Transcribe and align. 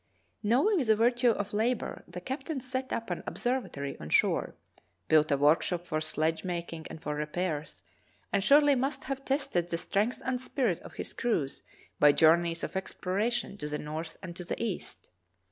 Knowing 0.41 0.79
the 0.81 0.95
virtue 0.95 1.29
of 1.29 1.53
labor, 1.53 2.03
the 2.07 2.19
captain 2.19 2.59
set 2.59 2.91
up 2.91 3.11
an 3.11 3.21
observatory 3.27 3.95
on 3.99 4.09
shore, 4.09 4.55
built 5.07 5.29
a 5.29 5.37
workshop 5.37 5.85
for 5.85 6.01
sledge 6.01 6.43
making 6.43 6.87
and 6.89 7.03
for 7.03 7.13
repairs, 7.13 7.83
and 8.33 8.43
surely 8.43 8.73
must 8.73 9.03
have 9.03 9.23
tested 9.23 9.69
the 9.69 9.77
strength 9.77 10.19
and 10.25 10.41
spirit 10.41 10.79
of 10.79 10.93
his 10.95 11.13
crews 11.13 11.61
by 11.99 12.11
journeys 12.11 12.63
of 12.63 12.73
explora 12.73 13.31
tion 13.31 13.59
to 13.59 13.67
the 13.69 13.77
north 13.77 14.17
and 14.23 14.35
to 14.35 14.43
the 14.43 14.59
east. 14.59 15.11